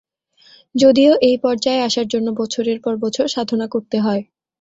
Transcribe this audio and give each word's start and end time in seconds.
যদিও 0.75 1.13
এই 1.21 1.37
পর্যায়ে 1.43 1.85
আসার 1.87 2.07
জন্য 2.07 2.27
বছরের 2.39 2.79
পর 2.81 2.93
বছর 2.97 3.25
সাধনা 3.27 3.67
করতে 3.67 3.97
হয়। 3.99 4.23